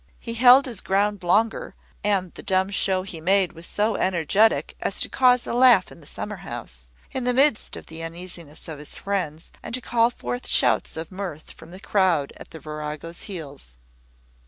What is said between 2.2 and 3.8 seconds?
the dumb show he made was